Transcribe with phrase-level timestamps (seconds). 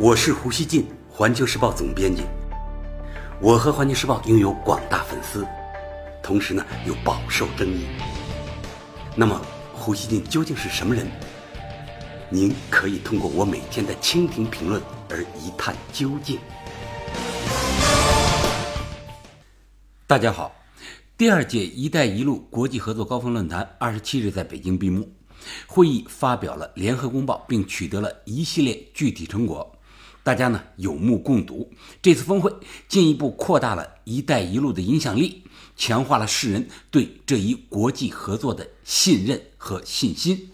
[0.00, 2.22] 我是胡锡进，环球时报总编辑。
[3.40, 5.44] 我和环球时报拥有广大粉丝，
[6.22, 7.84] 同时呢又饱受争议。
[9.16, 9.42] 那么，
[9.74, 11.04] 胡锡进究竟是什么人？
[12.30, 14.80] 您可以通过我每天的蜻蜓评论
[15.10, 16.38] 而一探究竟。
[20.06, 20.54] 大家好，
[21.16, 25.12] 第二届“一带一路”国际合作高峰论坛二十七日在北京闭幕，
[25.66, 29.68] 会议发表了联合公报，并取得了一系列具体成果。
[30.28, 32.52] 大家呢有目共睹，这次峰会
[32.86, 35.42] 进一步扩大了一带一路的影响力，
[35.74, 40.50] 强化了世人对这一国际合作的信任和信心。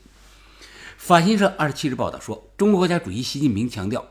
[0.96, 4.06] 法新社二十七日报道说，中国国家主席习近平强调，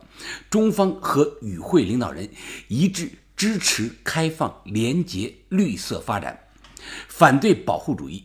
[0.50, 2.30] 中方和与会领导人
[2.68, 6.38] 一致支持开放、廉洁、绿色发展，
[7.08, 8.22] 反对保护主义，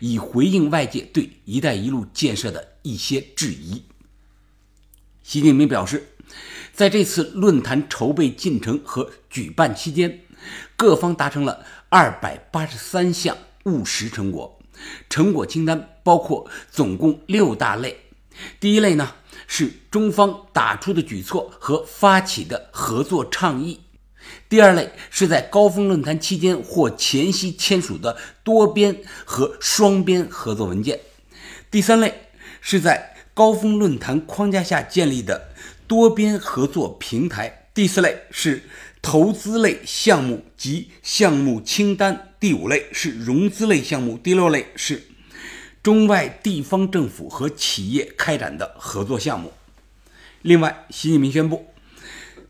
[0.00, 3.80] 以回应外界对“一带一路”建设的一些质疑。
[5.22, 6.08] 习近平表示。
[6.72, 10.20] 在这次论坛筹备进程和举办期间，
[10.74, 14.58] 各方达成了二百八十三项务实成果。
[15.10, 17.96] 成果清单包括总共六大类。
[18.58, 19.12] 第一类呢
[19.46, 23.80] 是中方打出的举措和发起的合作倡议；
[24.48, 30.96] 第二类是在高峰论坛期间或前夕签署的多边和双边合作文件；
[31.70, 32.30] 第三类
[32.62, 35.51] 是在高峰论坛框架下建立的。
[35.92, 38.62] 多边合作平台，第四类是
[39.02, 45.02] 投资类项目及项目清单，第五类是融资类项目，第六类是
[45.82, 49.52] 中外地方政府和企业开展的合作项目。
[50.40, 51.66] 另外，习近平宣布，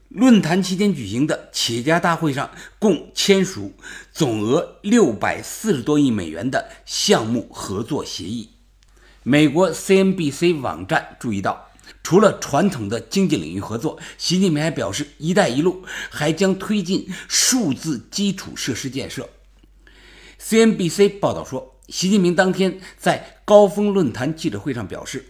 [0.08, 2.48] 论坛期间举行的企业家大会上，
[2.78, 3.72] 共签署
[4.12, 8.50] 总额六百四十多亿美元的项目合作协议。
[9.24, 11.71] 美国 CNBC 网站注意到。
[12.02, 19.28] 除了传统的经济领域合作，习近平还表示，“一带一路”还将推进数字基础设施建设。
[20.40, 25.24] CNBC 报道说，习近平当天在高峰论坛记者会上表示，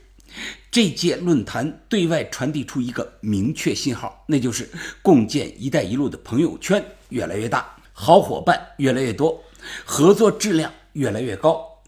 [0.70, 4.68] 这届论坛对外传递出一个明确信号，那就是
[5.02, 9.44] 共建“一带一路”的朋友圈越来越大，好伙伴越来越多，
[9.84, 11.82] 合作质量越来越高，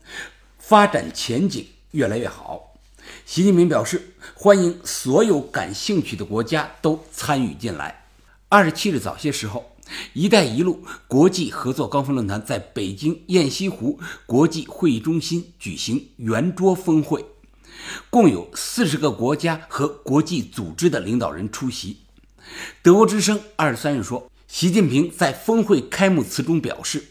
[0.58, 2.73] 发展前景越来越好。
[3.26, 8.04] 习近平表示，欢迎所有感兴趣的国家都参与进来。
[8.50, 9.72] 二十七日早些时候
[10.12, 17.24] ，“一带一路”国际合作高峰论坛在北京雁西湖国际会议中心举行圆桌峰会，
[18.10, 21.96] 共有四十个国家和国际组织的领导人出席。
[22.82, 27.02] 德国之声二十三日说，习近平在峰会开幕词中表示。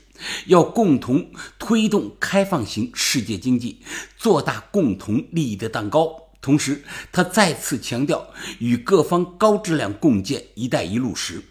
[0.45, 3.79] 要共同推动开放型世界经济，
[4.17, 6.15] 做大共同利益的蛋糕。
[6.41, 8.27] 同时，他再次强调，
[8.59, 11.41] 与各方高质量共建“一带一路”时，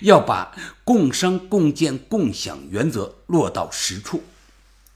[0.00, 0.54] 要把
[0.84, 4.22] 共商共建共享原则落到实处。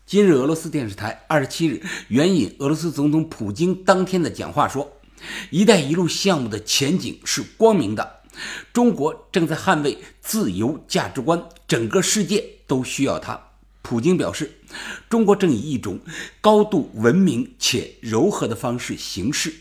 [0.04, 4.92] 今日，俄罗斯电视台二十七日援引俄罗斯总统普京当天的讲话说
[5.50, 8.17] ：“一带一路”项目的前景是光明的。
[8.72, 13.40] 中国正在捍卫自由价值观，整个世界都需要它。
[13.82, 14.52] 普京表示，
[15.08, 15.98] 中国正以一种
[16.40, 19.54] 高度文明且柔和的方式行事，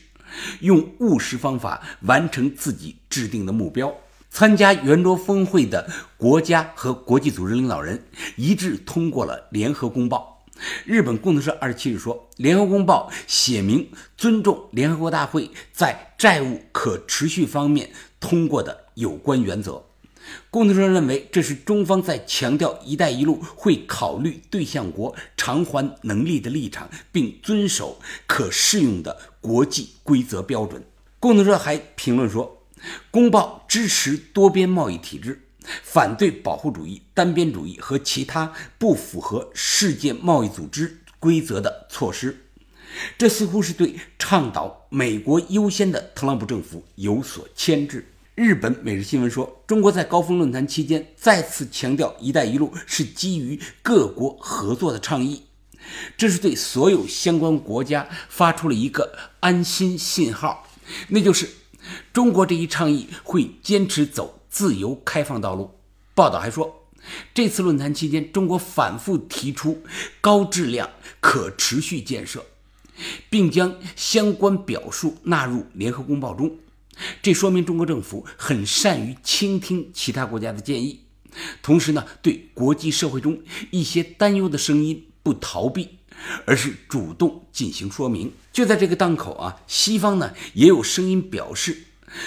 [0.59, 3.95] 用务实方法完成自己制定的目标。
[4.29, 8.03] 参加圆桌峰会的国家和国际组织领导人
[8.35, 10.36] 一致通过了联合公报。
[10.85, 19.83] 日本共同社二十七日说，联合公报写明尊重联合国大会在债务可持续方面通过的有关原则。
[20.49, 30.83] 共同社认为，这是中方在强调“一带一路”会考虑对象国偿还能力的立场，并遵守可适用的国际规则标准。
[31.19, 32.61] 共同社还评论说，
[33.09, 35.46] 公报支持多边贸易体制。
[35.83, 42.45] 反对保护主义、单边主义和其他不符合世界贸易组织规则的措施，
[43.17, 48.07] 这似乎是对倡导美国优先的特朗普政府有所牵制。
[48.35, 55.41] 日本《每日新闻》说，中国在高峰论坛期间再次强调“一带一路”是基于各国合作的倡议，
[56.15, 60.67] 这是对所有相关国家发出了一个安心信号，
[61.07, 61.49] 那就是
[62.13, 64.36] 中国这一倡议会坚持走。
[64.57, 65.69] 自由开放道路。
[66.15, 66.87] 报道还说，
[67.31, 69.83] 这次论坛期间，中国反复提出
[70.19, 70.89] 高质量
[71.19, 72.43] 可持续建设，
[73.29, 76.57] 并将相关表述纳入联合公报中。
[77.21, 81.01] 这说明中国政府很善于倾听其他国家的建议，
[81.61, 83.39] 同时呢，对国际社会中
[83.69, 85.99] 一些担忧的声音不逃避，
[86.47, 88.33] 而是主动进行说明。
[88.51, 91.83] 就在这个当口啊，西方呢也有声音表示。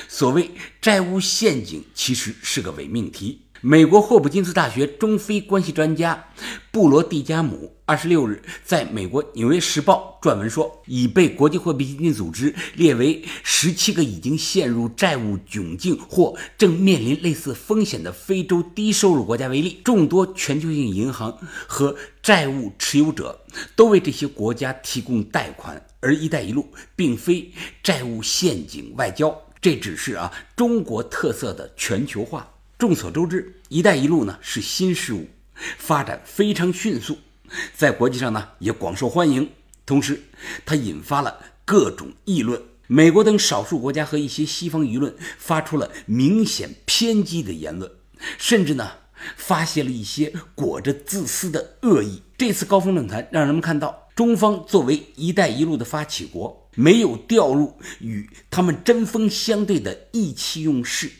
[0.08, 0.50] 所谓
[0.80, 3.42] 债务陷阱其实是个伪命题。
[3.62, 6.28] 美国霍普金斯大学中非关系专家
[6.70, 21.36] 布罗蒂加姆二十六日在美国《纽约时报》撰文说，已被国际货币基金组织列为十七个已经陷入债务窘境或正面临类似风险的非洲低收入国家为例，众多全球性银行
[21.66, 23.44] 和债务持有者
[23.76, 26.66] 都为这些国家提供贷款，而“一带一路”
[26.96, 32.48] 并非债务陷阱外交，这只是啊中国特色的全球化。
[32.78, 35.28] 众所周知，“一带一路”呢是新事物，
[35.76, 37.18] 发展非常迅速，
[37.76, 39.46] 在国际上呢也广受欢迎。
[39.84, 40.18] 同时，
[40.64, 47.90] 它引发了各种议论，美国等少数国家和一些西方舆论发出了明显偏激的言论，
[48.38, 48.90] 甚至呢
[49.36, 52.22] 发泄了一些裹着自私的恶意。
[52.38, 61.10] 这次高峰论坛让人们看到，中方作为“一带一路”的发起国，没有掉入与他们针锋相对的意气用事。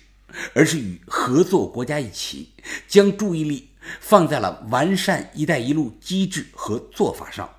[0.55, 2.51] 而是与合作国家一起，
[2.87, 3.69] 将注意力
[3.99, 7.51] 放在了完善“一带一路”机制和做法上，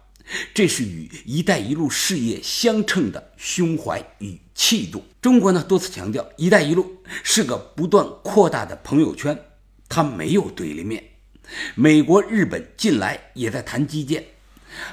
[0.54, 5.04] 这是与“一带一路”事业相称的胸怀与气度。
[5.22, 9.38] 中国呢多次强调，“一带一路”是个不断扩大的朋友圈，
[9.90, 11.04] 它没有对立面。
[11.76, 14.24] 美国、日本近来也在谈基建。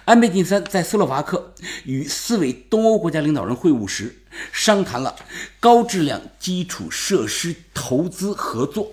[0.04, 1.54] 安倍晋三在斯洛伐克
[1.84, 4.16] 与四位东欧国家领导人会晤时，
[4.52, 5.14] 商谈了
[5.60, 8.92] 高质量基础设施投资合作。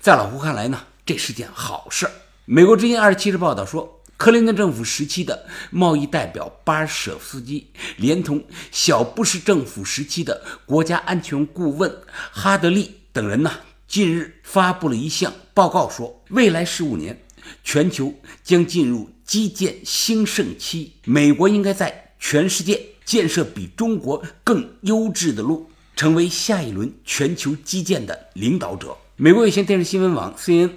[0.00, 2.12] 在老胡看来呢，这是件好事儿。
[2.44, 11.90] 美国之音二十七日报道说，克林顿政府时期的贸易代表巴尔舍夫斯基，连同小布什政府时期的国家安全顾问
[12.32, 13.50] 哈德利等人呢，
[13.86, 17.22] 近日发布了一项报告，说未来十五年，
[17.62, 19.10] 全球将进入。
[19.30, 28.98] 基建兴盛期，美国应该在全世界建设比中国更优质的路，成为下一轮全球基建的领导者。
[29.14, 30.72] 美国有线电视新闻网 CNN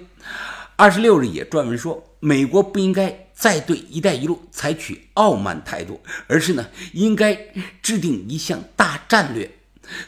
[0.76, 7.34] 二十六日也撰文说，美国不应该再对“一带一路”采取傲慢态度，而是呢，应该
[7.82, 9.50] 制定一项大战略，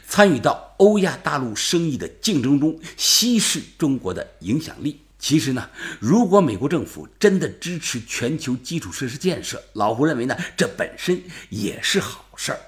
[0.07, 5.01] 参与到欧亚大陆生意的竞争中，稀释中国的影响力。
[5.19, 5.69] 其实呢，
[5.99, 12.59] 如果美国政府真的支持全球基础设施建设，老胡认为呢，这本身也是好事儿。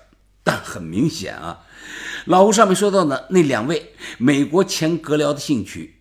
[0.43, 1.59] 但很明显啊，
[2.25, 5.97] 老胡上面说到的那两位美国前阁僚的兴趣，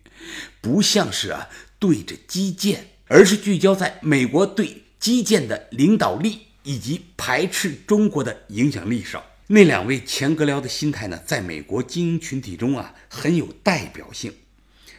[0.59, 1.47] 不像是啊
[1.77, 9.23] 对着基建，而是聚焦在美国对基建的领导力以及排斥中国的影响力上。
[9.47, 14.33] 那两位前阁僚的心态呢，在美国精英群体中啊很有代表性，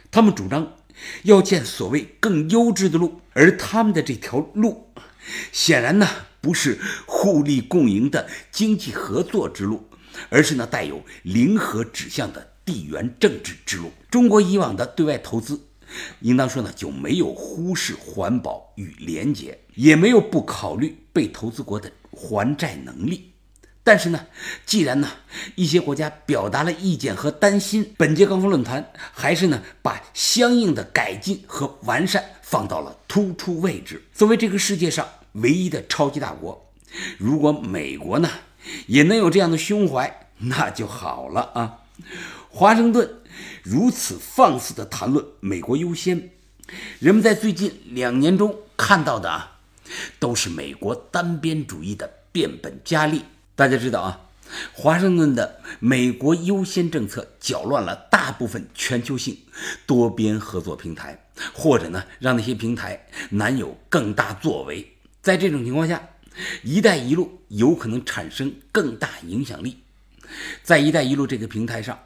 [0.09, 0.77] 他们主张。
[1.23, 4.87] 要建所谓更优质的路，而他们的这条路，
[5.51, 6.07] 显然呢
[6.41, 9.89] 不是互利共赢的经济合作之路，
[10.29, 13.91] 而是呢带有零和指向的地缘政治之路。
[14.09, 15.59] 中国以往的对外投资，
[16.19, 23.30] 应当说呢就没有忽视环保与廉洁，也没有不考虑被投资国的还债能力。
[23.83, 24.27] 但是呢，
[24.65, 25.09] 既然呢
[25.55, 34.01] 一些国家表达了意见和担心，本届高峰论坛还是呢把相应的改进和完善放到了突出位置。
[34.13, 36.71] 作为这个世界上唯一的超级大国，
[37.17, 38.29] 如果美国呢
[38.85, 41.79] 也能有这样的胸怀，那就好了啊！
[42.49, 43.09] 华盛顿
[43.63, 46.29] 如此放肆地谈论美国优先，
[46.99, 49.59] 人们在最近两年中看到的啊，
[50.19, 53.23] 都是美国单边主义的变本加厉。
[53.61, 54.19] 大家知道啊，
[54.73, 59.37] 华盛顿的美国优先政策搅乱了大部分全球性
[59.85, 64.91] 多边合作平台，或者呢，让那些平台难有更大作为。
[65.21, 66.01] 在这种情况下
[66.65, 69.77] ，“一带一路”有可能产生更大影响力。
[70.63, 71.99] 在“一带一路”这个平台上，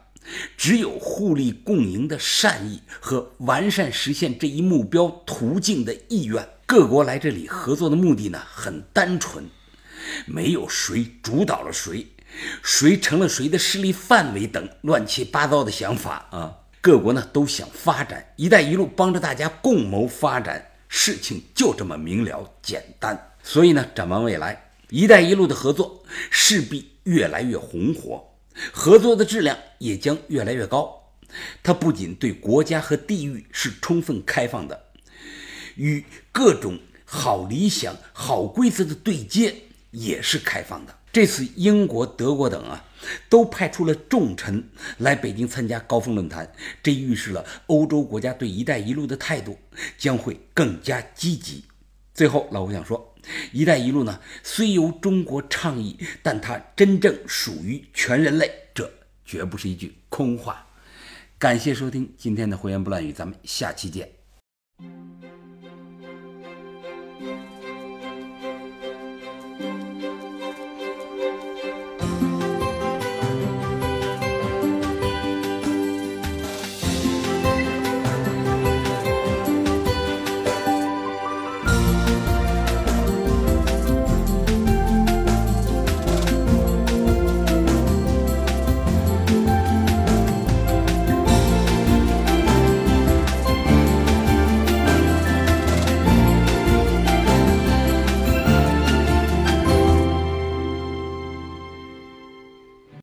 [0.58, 6.46] 只有互利共赢的善意和完善实现这一目标途径的意愿。
[6.66, 9.42] 各国来这里合作的目的呢，很单纯。
[10.26, 12.06] 没有谁主导了谁，
[12.62, 16.58] 谁成了谁的势力范围等乱七八糟的想法啊！
[16.80, 23.32] 各国呢都想发展“一带一路”，帮着大家共谋发展，事情就这么明了简单。
[23.42, 28.24] 所以呢，展望未来，“一带一路”的合作势必越来越红火，
[28.72, 31.12] 合作的质量也将越来越高。
[31.62, 34.84] 它不仅对国家和地域是充分开放的，
[35.74, 39.54] 与各种好理想、好规则的对接。
[39.96, 40.94] 也是开放的。
[41.10, 42.84] 这次英国、德国等啊，
[43.30, 44.62] 都派出了重臣
[44.98, 49.58] 来北京参加高峰论坛，这预示了欧洲国家对“一带一路”的态度
[49.96, 51.64] 将会更加积极。
[52.12, 53.14] 最后，老胡想说
[53.50, 58.92] ，“一带一路”呢，虽由中国倡议，但它真正属于全人类，这
[59.24, 60.66] 绝不是一句空话。
[61.38, 64.15] 感谢收听今天的胡言不乱语，咱们下期见。